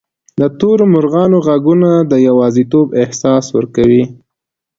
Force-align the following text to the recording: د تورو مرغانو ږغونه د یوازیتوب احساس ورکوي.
د 0.39 0.41
تورو 0.59 0.83
مرغانو 0.93 1.37
ږغونه 1.45 1.89
د 2.11 2.13
یوازیتوب 2.27 2.87
احساس 3.01 3.45
ورکوي. 3.57 4.03